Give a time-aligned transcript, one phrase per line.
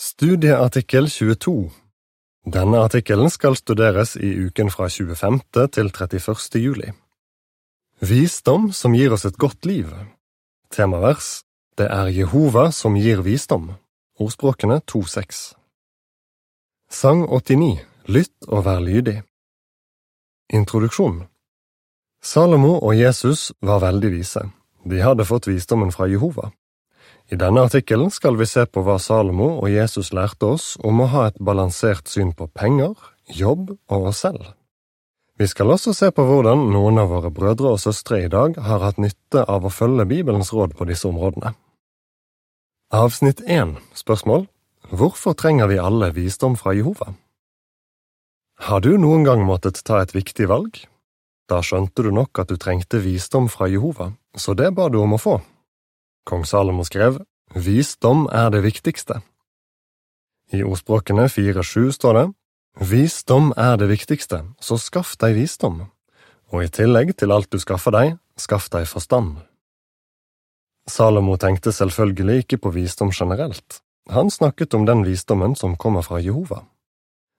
[0.00, 1.72] Studieartikkel 22
[2.46, 5.40] Denne artikkelen skal studeres i uken fra 25.
[5.74, 6.60] til 31.
[6.62, 6.92] juli.
[7.98, 9.90] Visdom som gir oss et godt liv.
[10.70, 11.42] Temavers
[11.78, 13.72] Det er Jehova som gir visdom.
[14.20, 15.56] Ordspråkene 2.6.
[16.90, 19.22] Sang 89 Lytt og vær lydig.
[20.54, 21.24] Introduksjon
[22.22, 24.46] Salomo og Jesus var veldig vise.
[24.86, 26.52] De hadde fått visdommen fra Jehova.
[27.28, 31.08] I denne artikkelen skal vi se på hva Salomo og Jesus lærte oss om å
[31.12, 32.94] ha et balansert syn på penger,
[33.28, 34.54] jobb og oss selv.
[35.38, 38.80] Vi skal også se på hvordan noen av våre brødre og søstre i dag har
[38.82, 41.52] hatt nytte av å følge Bibelens råd på disse områdene.
[42.96, 44.48] Avsnitt 1 Spørsmål
[44.88, 47.12] Hvorfor trenger vi alle visdom fra Jehova?
[48.64, 50.80] Har du noen gang måttet ta et viktig valg?
[51.48, 55.12] Da skjønte du nok at du trengte visdom fra Jehova, så det ba du om
[55.14, 55.36] å få.
[56.28, 57.22] Kong Salomo skrev,
[57.54, 59.22] Visdom er det viktigste.
[60.52, 62.26] I ordspråkene 4-7 står det,
[62.90, 65.86] Visdom er det viktigste, så skaff deg visdom,
[66.52, 69.38] og i tillegg til alt du skaffer deg, skaff deg forstand.
[70.88, 73.80] Salomo tenkte selvfølgelig ikke på visdom generelt,
[74.12, 76.62] han snakket om den visdommen som kommer fra Jehova.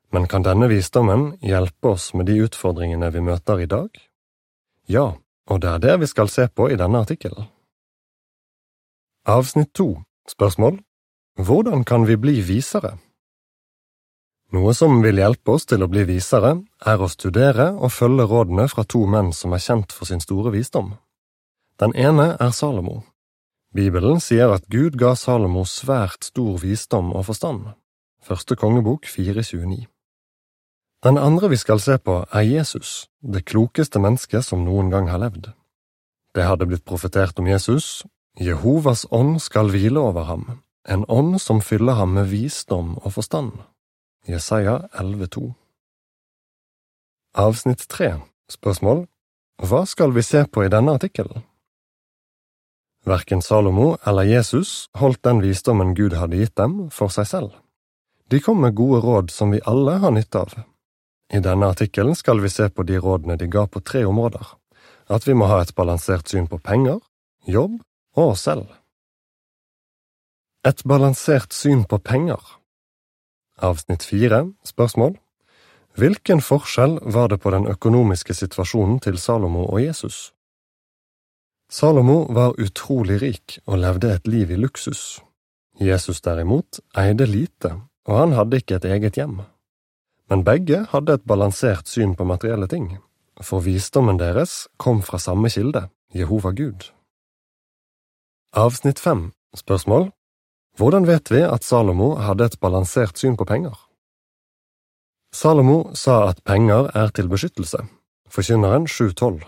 [0.10, 3.90] Men kan denne visdommen hjelpe oss med de utfordringene vi møter i dag?
[4.90, 5.14] Ja,
[5.50, 7.50] og det er det vi skal se på i denne artikkelen.
[9.30, 10.80] Avsnitt to Spørsmål
[11.38, 12.96] Hvordan kan vi bli visere?
[14.52, 18.66] Noe som vil hjelpe oss til å bli visere, er å studere og følge rådene
[18.74, 20.96] fra to menn som er kjent for sin store visdom.
[21.78, 23.04] Den ene er Salomo.
[23.70, 27.70] Bibelen sier at Gud ga Salomo svært stor visdom og forstand.
[28.26, 29.86] Første kongebok 429.
[31.06, 35.22] Den andre vi skal se på, er Jesus, det klokeste mennesket som noen gang har
[35.22, 35.52] levd.
[36.34, 38.08] Det hadde blitt profetert om Jesus,
[38.40, 40.44] Jehovas ånd skal hvile over ham,
[40.88, 43.52] en ånd som fyller ham med visdom og forstand.
[44.28, 45.50] Jesaja 11,2
[47.36, 48.14] Avsnitt 3
[48.48, 49.02] Spørsmål
[49.60, 51.44] Hva skal vi se på i denne artikkelen?
[53.04, 57.52] Verken Salomo eller Jesus holdt den visdommen Gud hadde gitt dem, for seg selv.
[58.32, 60.56] De kom med gode råd som vi alle har nytte av.
[61.34, 64.56] I denne artikkelen skal vi se på de rådene de ga på tre områder.
[65.12, 67.04] At vi må ha et balansert syn på penger,
[67.44, 67.82] jobb
[68.20, 68.68] og.
[70.66, 72.40] Et balansert syn på penger
[73.64, 75.16] Avsnitt fire Spørsmål
[75.96, 80.34] Hvilken forskjell var det på den økonomiske situasjonen til Salomo og Jesus?
[81.70, 85.22] Salomo var utrolig rik og levde et liv i luksus.
[85.80, 87.74] Jesus derimot eide lite,
[88.08, 89.42] og han hadde ikke et eget hjem.
[90.30, 92.98] Men begge hadde et balansert syn på materielle ting,
[93.42, 96.92] for visdommen deres kom fra samme kilde, Jehova Gud.
[98.58, 100.08] Avsnitt fem Spørsmål
[100.78, 103.76] Hvordan vet vi at Salomo hadde et balansert syn på penger?
[105.30, 107.84] Salomo sa at penger er til beskyttelse,
[108.26, 109.44] forkynneren 7.12.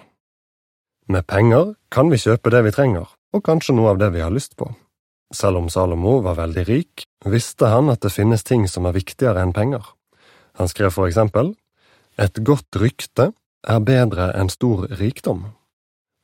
[1.09, 4.29] Med penger kan vi kjøpe det vi trenger, og kanskje noe av det vi har
[4.29, 4.69] lyst på.
[5.33, 9.41] Selv om Salomo var veldig rik, visste han at det finnes ting som er viktigere
[9.41, 9.81] enn penger.
[10.61, 11.55] Han skrev for eksempel,
[12.19, 13.31] Et godt rykte
[13.63, 15.45] er bedre enn stor rikdom.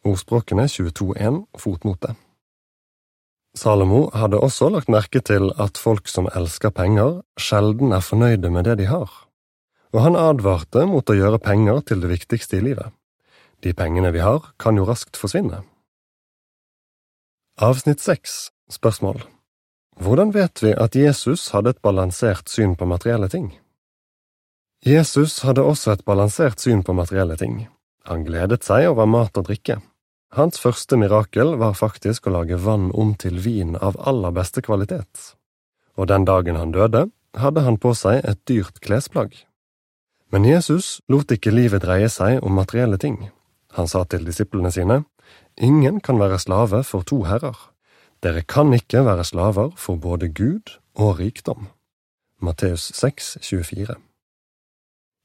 [0.06, 2.14] Ordspråkene 22.1 fotnote.
[3.58, 8.68] Salomo hadde også lagt merke til at folk som elsker penger, sjelden er fornøyde med
[8.70, 9.10] det de har,
[9.96, 12.94] og han advarte mot å gjøre penger til det viktigste i livet.
[13.66, 15.64] De pengene vi har, kan jo raskt forsvinne.
[17.58, 19.24] Avsnitt seks Spørsmål
[19.98, 23.56] Hvordan vet vi at Jesus hadde et balansert syn på materielle ting?
[24.86, 27.64] Jesus hadde også et balansert syn på materielle ting.
[28.06, 29.80] Han gledet seg over mat og drikke.
[30.36, 35.34] Hans første mirakel var faktisk å lage vann om til vin av aller beste kvalitet,
[35.96, 37.08] og den dagen han døde,
[37.38, 39.32] hadde han på seg et dyrt klesplagg.
[40.34, 43.30] Men Jesus lot ikke livet dreie seg om materielle ting.
[43.80, 45.04] Han sa til disiplene sine,
[45.58, 47.56] Ingen kan være slave for to herrer.
[48.22, 51.70] Dere kan ikke være slaver for både Gud og rikdom.
[52.42, 53.96] Matteus 6, 24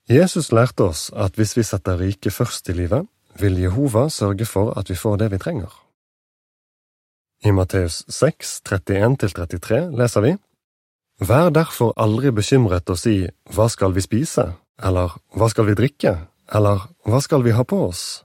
[0.09, 3.07] Jesus lærte oss at hvis vi setter riket først i livet,
[3.41, 5.73] vil Jehova sørge for at vi får det vi trenger.
[7.45, 10.37] I Matteus 6, 31–33 leser vi
[11.23, 13.17] Vær derfor aldri bekymret og si
[13.55, 14.53] Hva skal vi spise?
[14.83, 16.17] eller Hva skal vi drikke?
[16.53, 18.25] eller Hva skal vi ha på oss?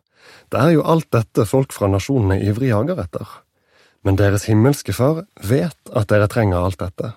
[0.52, 3.28] Det er jo alt dette folk fra nasjonene ivrig jager etter.
[4.04, 7.14] Men deres himmelske Far vet at dere trenger alt dette.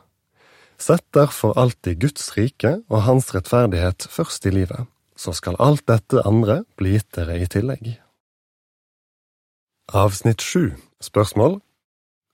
[0.80, 4.88] Sett derfor alltid Guds rike og Hans rettferdighet først i livet
[5.20, 7.92] så skal alt dette andre bli gitt dere i tillegg.
[9.92, 10.70] Avsnitt sju
[11.02, 11.58] Spørsmål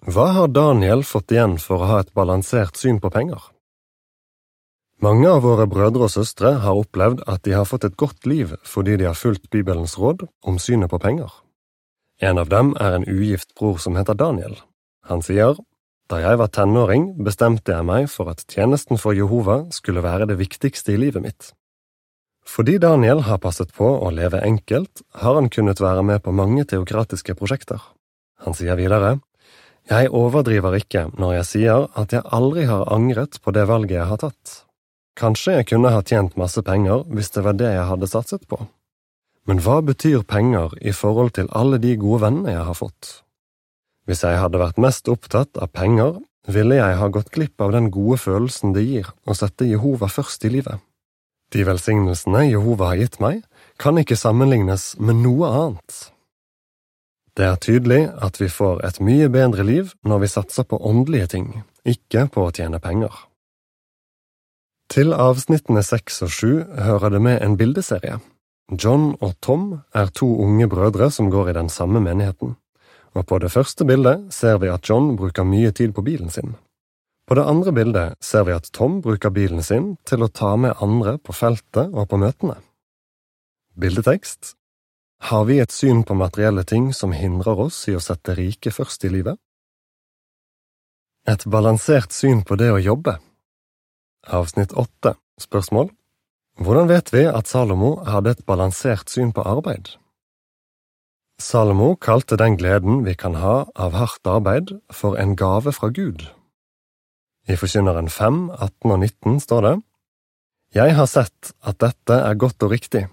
[0.06, 3.40] Hva har Daniel fått igjen for å ha et balansert syn på penger?
[5.02, 8.54] Mange av våre brødre og søstre har opplevd at de har fått et godt liv
[8.64, 11.32] fordi de har fulgt Bibelens råd om synet på penger.
[12.22, 14.56] En av dem er en ugift bror som heter Daniel.
[15.04, 15.58] Han sier,
[16.08, 20.38] Da jeg var tenåring, bestemte jeg meg for at tjenesten for Jehova skulle være det
[20.38, 21.48] viktigste i livet mitt.
[22.46, 26.64] Fordi Daniel har passet på å leve enkelt, har han kunnet være med på mange
[26.64, 27.82] teokratiske prosjekter.
[28.46, 29.18] Han sier videre,
[29.86, 34.08] Jeg overdriver ikke når jeg sier at jeg aldri har angret på det valget jeg
[34.10, 34.54] har tatt.
[35.14, 38.58] Kanskje jeg kunne ha tjent masse penger hvis det var det jeg hadde satset på.
[39.46, 43.22] Men hva betyr penger i forhold til alle de gode vennene jeg har fått?
[44.10, 46.18] Hvis jeg hadde vært mest opptatt av penger,
[46.50, 50.44] ville jeg ha gått glipp av den gode følelsen det gir å sette Jehova først
[50.46, 50.82] i livet.
[51.54, 53.42] De velsignelsene Jehova har gitt meg,
[53.78, 55.96] kan ikke sammenlignes med noe annet.
[57.36, 61.30] Det er tydelig at vi får et mye bedre liv når vi satser på åndelige
[61.36, 61.48] ting,
[61.84, 63.12] ikke på å tjene penger.
[64.92, 68.20] Til avsnittene seks og sju hører det med en bildeserie.
[68.72, 72.56] John og Tom er to unge brødre som går i den samme menigheten
[73.16, 76.54] og på det første bildet ser vi at John bruker mye tid på bilen sin.
[77.26, 80.78] På det andre bildet ser vi at Tom bruker bilen sin til å ta med
[80.82, 82.60] andre på feltet og på møtene.
[83.74, 84.54] Bildetekst
[85.26, 89.04] Har vi et syn på materielle ting som hindrer oss i å sette rike først
[89.04, 89.40] i livet?
[91.26, 93.18] Et balansert syn på det å jobbe.
[94.30, 95.90] Avsnitt åtte Spørsmål
[96.62, 99.90] Hvordan vet vi at Salomo hadde et balansert syn på arbeid?
[101.42, 106.24] Salomo kalte den gleden vi kan ha av hardt arbeid, for en gave fra Gud.
[107.46, 109.74] I Forkynneren 5, 18 og 19 står det
[110.74, 113.04] Jeg har sett at dette er godt og riktig.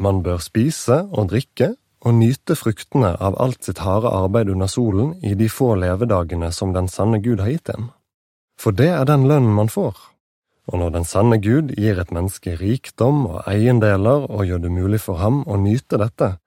[0.00, 5.12] Man bør spise og drikke og nyte fruktene av alt sitt harde arbeid under solen
[5.20, 7.90] i de få levedagene som den sanne Gud har gitt en.
[8.56, 9.96] For det er den lønnen man får.
[10.72, 15.00] Og når den sanne Gud gir et menneske rikdom og eiendeler og gjør det mulig
[15.04, 16.38] for ham å nyte dette,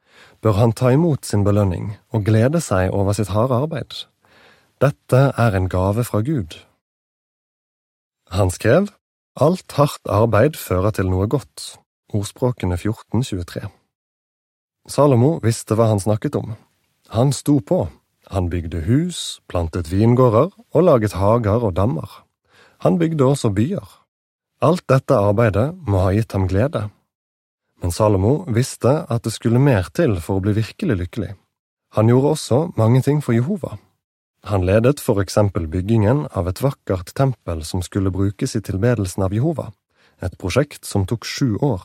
[0.42, 4.08] bør han ta imot sin belønning og glede seg over sitt harde arbeid.
[4.82, 6.58] Dette er en gave fra Gud.
[8.30, 8.90] Han skrev,
[9.38, 11.78] Alt hardt arbeid fører til noe godt,
[12.10, 13.68] ordspråkene 1423.
[14.90, 16.56] Salomo visste hva han snakket om.
[17.14, 17.84] Han sto på,
[18.34, 22.10] han bygde hus, plantet vingårder og laget hager og dammer.
[22.82, 23.86] Han bygde også byer.
[24.62, 26.88] Alt dette arbeidet må ha gitt ham glede.
[27.82, 31.36] Men Salomo visste at det skulle mer til for å bli virkelig lykkelig.
[31.94, 33.78] Han gjorde også mange ting for Jehova.
[34.48, 39.34] Han ledet for eksempel byggingen av et vakkert tempel som skulle brukes i tilbedelsen av
[39.36, 39.74] Jehova,
[40.24, 41.82] et prosjekt som tok sju år.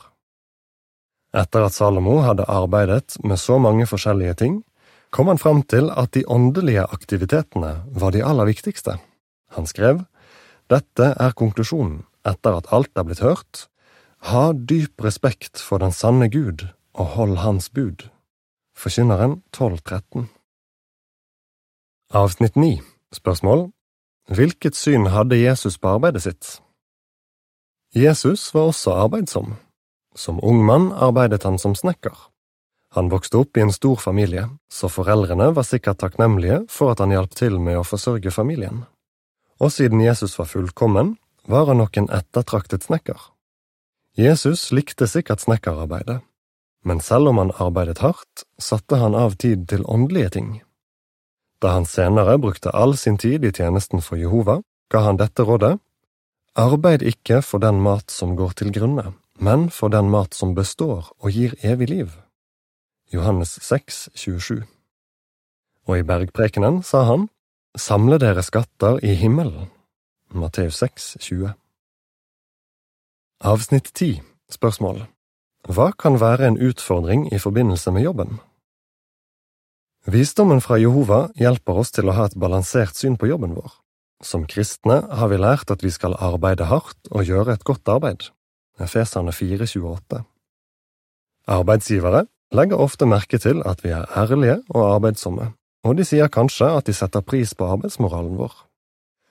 [1.35, 4.61] Etter at Salomo hadde arbeidet med så mange forskjellige ting,
[5.11, 8.95] kom han fram til at de åndelige aktivitetene var de aller viktigste.
[9.57, 10.05] Han skrev,
[10.71, 13.65] Dette er konklusjonen etter at alt er blitt hørt,
[14.31, 16.63] ha dyp respekt for den sanne Gud
[16.95, 18.07] og hold Hans bud.
[18.77, 20.29] Forkynneren 1213
[22.13, 22.77] Avsnitt 9
[23.09, 23.71] Spørsmål
[24.29, 26.49] Hvilket syn hadde Jesus på arbeidet sitt?
[27.97, 29.55] Jesus var også arbeidsom.
[30.13, 32.13] Som ung mann arbeidet han som snekker.
[32.93, 37.15] Han vokste opp i en stor familie, så foreldrene var sikkert takknemlige for at han
[37.15, 38.83] hjalp til med å forsørge familien.
[39.57, 41.15] Og siden Jesus var fullkommen,
[41.49, 43.17] var han nok en ettertraktet snekker.
[44.13, 46.19] Jesus likte sikkert snekkerarbeidet,
[46.85, 50.53] men selv om han arbeidet hardt, satte han av tid til åndelige ting.
[51.63, 54.59] Da han senere brukte all sin tid i tjenesten for Jehova,
[54.91, 55.77] ga han dette rådet,
[56.59, 61.07] Arbeid ikke for den mat som går til grunne, men for den mat som består
[61.17, 62.11] og gir evig liv.
[63.13, 64.61] Johannes 6, 27
[65.87, 67.29] Og i bergprekenen sa han,
[67.73, 69.71] Samle dere skatter i himmelen.
[70.29, 71.53] Matteus 6, 20
[73.41, 75.07] Avsnitt 10 Spørsmål
[75.65, 78.39] Hva kan være en utfordring i forbindelse med jobben?
[80.03, 83.71] Visdommen fra Jehova hjelper oss til å ha et balansert syn på jobben vår.
[84.23, 88.27] Som kristne har vi lært at vi skal arbeide hardt og gjøre et godt arbeid.
[88.83, 90.19] Efeserne 4,28
[91.47, 95.53] Arbeidsgivere legger ofte merke til at vi er ærlige og arbeidsomme,
[95.87, 98.53] og de sier kanskje at de setter pris på arbeidsmoralen vår.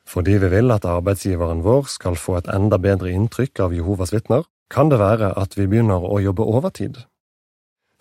[0.08, 4.48] Fordi vi vil at arbeidsgiveren vår skal få et enda bedre inntrykk av Jehovas vitner,
[4.72, 7.04] kan det være at vi begynner å jobbe overtid.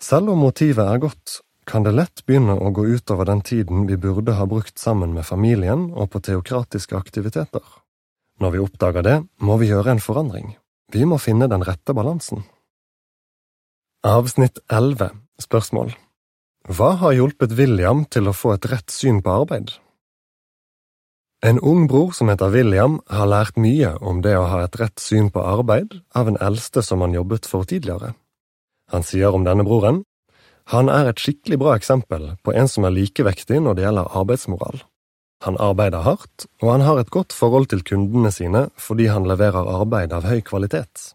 [0.00, 3.96] Selv om motivet er godt, kan det lett begynne å gå utover den tiden vi
[3.96, 7.62] burde ha brukt sammen med familien og på teokratiske aktiviteter.
[8.42, 10.56] Når vi oppdager det, må vi gjøre en forandring.
[10.92, 12.42] Vi må finne den rette balansen.
[14.02, 15.92] Avsnitt 11 Spørsmål
[16.68, 19.70] Hva har hjulpet William til å få et rett syn på arbeid?
[21.42, 25.02] En ung bror som heter William, har lært mye om det å ha et rett
[25.02, 28.12] syn på arbeid av en eldste som han jobbet for tidligere.
[28.94, 30.04] Han sier om denne broren,
[30.70, 34.82] han er et skikkelig bra eksempel på en som er likevektig når det gjelder arbeidsmoral.
[35.42, 39.66] Han arbeider hardt, og han har et godt forhold til kundene sine fordi han leverer
[39.80, 41.14] arbeid av høy kvalitet.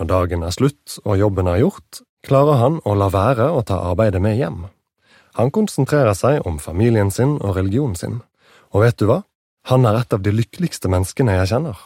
[0.00, 3.82] Når dagen er slutt og jobben er gjort, klarer han å la være å ta
[3.90, 4.64] arbeidet med hjem.
[5.36, 8.20] Han konsentrerer seg om familien sin og religionen sin,
[8.72, 9.22] og vet du hva,
[9.68, 11.76] han er et av de lykkeligste menneskene jeg kjenner.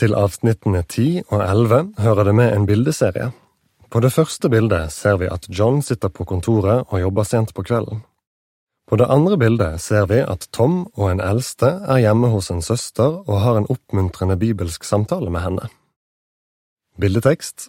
[0.00, 3.28] Til avsnittene ti og elleve hører det med en bildeserie.
[3.90, 7.64] På det første bildet ser vi at John sitter på kontoret og jobber sent på
[7.66, 8.04] kvelden.
[8.86, 12.62] På det andre bildet ser vi at Tom og en eldste er hjemme hos en
[12.62, 15.68] søster og har en oppmuntrende bibelsk samtale med henne.
[16.98, 17.68] Bildetekst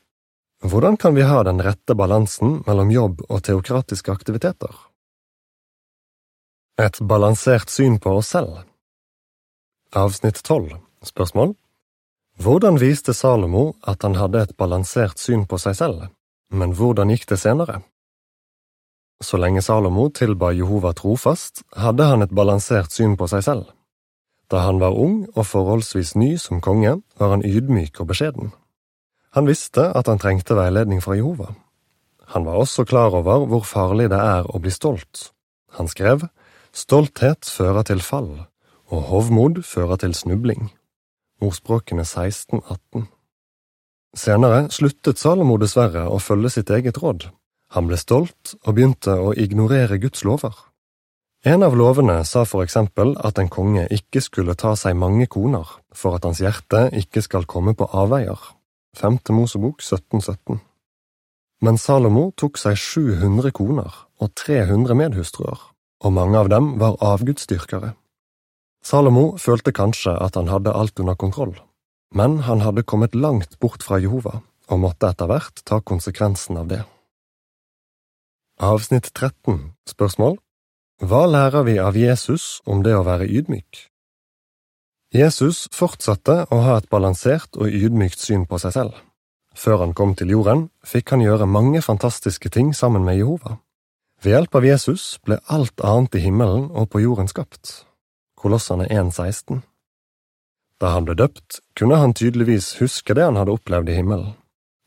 [0.62, 4.70] Hvordan kan vi ha den rette balansen mellom jobb og teokratiske aktiviteter?
[6.78, 8.62] Et balansert syn på oss selv
[9.98, 11.56] Avsnitt tolv Spørsmål
[12.42, 16.08] Hvordan viste Salomo at han hadde et balansert syn på seg selv,
[16.50, 17.82] men hvordan gikk det senere?
[19.22, 23.68] Så lenge Salomo tilba Jehova trofast, hadde han et balansert syn på seg selv.
[24.50, 28.56] Da han var ung og forholdsvis ny som konge, var han ydmyk og beskjeden.
[29.38, 31.54] Han visste at han trengte veiledning fra Jehova.
[32.34, 35.30] Han var også klar over hvor farlig det er å bli stolt.
[35.78, 36.26] Han skrev,
[36.74, 38.48] Stolthet fører til fall,
[38.90, 40.72] og hovmod fører til snubling.
[41.42, 43.08] Ordspråkene 16-18
[44.18, 47.30] Senere sluttet Salomo dessverre å følge sitt eget råd.
[47.74, 50.54] Han ble stolt og begynte å ignorere Guds lover.
[51.42, 55.66] En av lovene sa for eksempel at en konge ikke skulle ta seg mange koner,
[55.90, 58.38] for at hans hjerte ikke skal komme på avveier.
[58.94, 60.62] Femte Mosebok 1717.
[61.66, 65.72] Men Salomo tok seg 700 koner og 300 medhustruer
[66.02, 67.94] og mange av dem var avgudsdyrkere.
[68.82, 71.54] Salomo følte kanskje at han hadde alt under kontroll,
[72.14, 76.72] men han hadde kommet langt bort fra Jehova og måtte etter hvert ta konsekvensen av
[76.72, 76.82] det.
[78.62, 80.38] Avsnitt 13 Spørsmål
[81.02, 83.88] Hva lærer vi av Jesus om det å være ydmyk?
[85.12, 88.94] Jesus fortsatte å ha et balansert og ydmykt syn på seg selv.
[89.58, 93.58] Før han kom til jorden, fikk han gjøre mange fantastiske ting sammen med Jehova.
[94.24, 97.82] Ved hjelp av Jesus ble alt annet i himmelen og på jorden skapt.
[98.42, 99.60] Kolossene 1,16
[100.82, 104.32] Da han ble døpt, kunne han tydeligvis huske det han hadde opplevd i himmelen.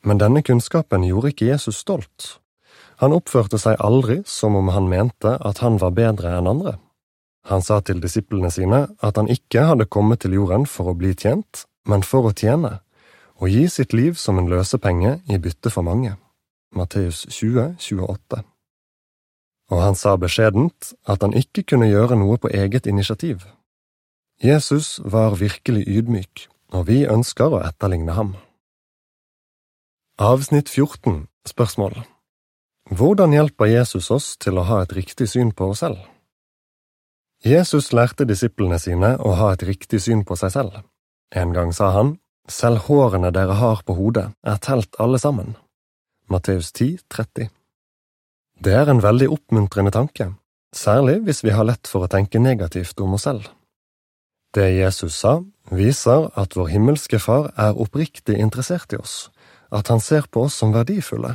[0.02, 2.40] Men denne kunnskapen gjorde ikke Jesus stolt.
[2.98, 6.72] Han oppførte seg aldri som om han mente at han var bedre enn andre.
[7.46, 11.12] Han sa til disiplene sine at han ikke hadde kommet til jorden for å bli
[11.14, 12.80] tjent, men for å tjene,
[13.38, 16.16] og gi sitt liv som en løsepenge i bytte for mange.
[16.74, 18.42] Matteus 20, 28
[19.74, 23.42] og han sa beskjedent at han ikke kunne gjøre noe på eget initiativ.
[24.42, 28.34] Jesus var virkelig ydmyk, og vi ønsker å etterligne ham.
[30.18, 31.96] Avsnitt 14 Spørsmål
[32.90, 35.98] Hvordan hjelper Jesus oss til å ha et riktig syn på oss selv?
[37.44, 40.78] Jesus lærte disiplene sine å ha et riktig syn på seg selv.
[41.34, 45.54] En gang sa han, Selv hårene dere har på hodet, er telt alle sammen.
[46.28, 47.48] Matteus 10, 30
[48.60, 50.30] det er en veldig oppmuntrende tanke,
[50.74, 53.48] særlig hvis vi har lett for å tenke negativt om oss selv.
[54.54, 59.30] Det Jesus sa, viser at vår himmelske Far er oppriktig interessert i oss,
[59.74, 61.34] at han ser på oss som verdifulle.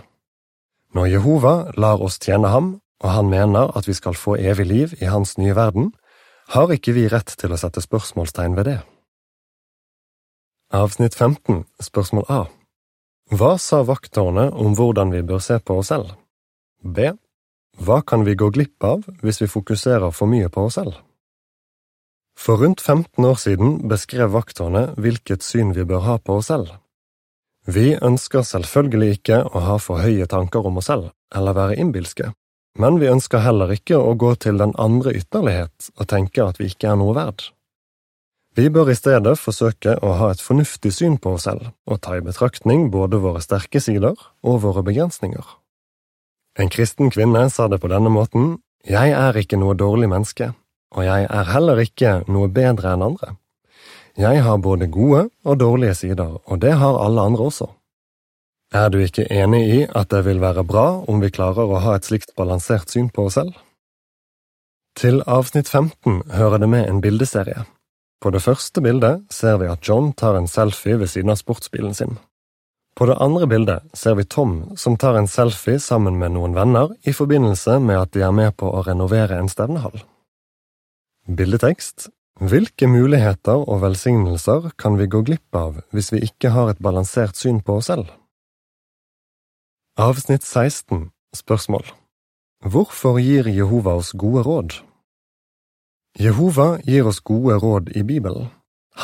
[0.96, 4.96] Når Jehova lar oss tjene ham, og han mener at vi skal få evig liv
[5.02, 5.92] i hans nye verden,
[6.56, 8.80] har ikke vi rett til å sette spørsmålstegn ved det.
[10.74, 12.42] Avsnitt 15, spørsmål A
[13.36, 16.16] Hva sa vakttårnet om hvordan vi bør se på oss selv?
[16.84, 17.12] B.
[17.80, 20.98] Hva kan vi gå glipp av hvis vi fokuserer for mye på oss selv?
[22.40, 26.72] For rundt 15 år siden beskrev vakttårnet hvilket syn vi bør ha på oss selv.
[27.68, 32.32] Vi ønsker selvfølgelig ikke å ha for høye tanker om oss selv eller være innbilske,
[32.80, 36.72] men vi ønsker heller ikke å gå til den andre ytterlighet og tenke at vi
[36.72, 37.44] ikke er noe verd.
[38.56, 42.18] Vi bør i stedet forsøke å ha et fornuftig syn på oss selv og ta
[42.18, 45.59] i betraktning både våre sterke sider og våre begrensninger.
[46.60, 50.54] En kristen kvinne sa det på denne måten, Jeg er ikke noe dårlig menneske,
[50.96, 53.36] og jeg er heller ikke noe bedre enn andre.
[54.18, 57.68] Jeg har både gode og dårlige sider, og det har alle andre også.
[58.74, 61.96] Er du ikke enig i at det vil være bra om vi klarer å ha
[61.96, 63.54] et slikt balansert syn på oss selv?
[64.96, 67.66] Til avsnitt 15 hører det med en bildeserie.
[68.22, 71.94] På det første bildet ser vi at John tar en selfie ved siden av sportsbilen
[71.94, 72.18] sin.
[72.96, 76.94] På det andre bildet ser vi Tom som tar en selfie sammen med noen venner
[77.08, 80.02] i forbindelse med at de er med på å renovere en stevnehall.
[81.30, 86.80] Bildetekst Hvilke muligheter og velsignelser kan vi gå glipp av hvis vi ikke har et
[86.80, 88.08] balansert syn på oss selv?
[90.00, 91.84] Avsnitt 16 Spørsmål
[92.64, 94.78] Hvorfor gir Jehova oss gode råd?
[96.20, 98.50] Jehova gir oss gode råd i Bibelen.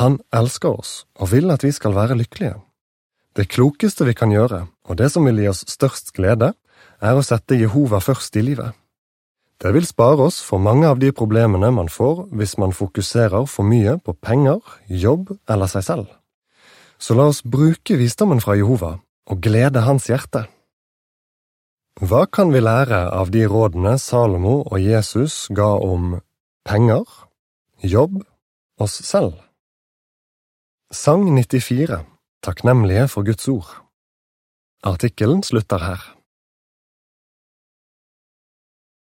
[0.00, 2.56] Han elsker oss og vil at vi skal være lykkelige.
[3.36, 6.54] Det klokeste vi kan gjøre, og det som vil gi oss størst glede,
[7.04, 8.72] er å sette Jehova først i livet.
[9.60, 13.68] Det vil spare oss for mange av de problemene man får hvis man fokuserer for
[13.68, 16.08] mye på penger, jobb eller seg selv.
[16.96, 18.96] Så la oss bruke visdommen fra Jehova
[19.28, 20.46] og glede hans hjerte.
[22.00, 26.18] Hva kan vi lære av de rådene Salomo og Jesus ga om
[26.68, 27.04] penger,
[27.80, 28.20] jobb,
[28.80, 29.40] oss selv?
[30.92, 32.04] Sang 94
[32.42, 33.70] Takknemlige for Guds ord
[34.82, 36.15] Artikkelen slutter her.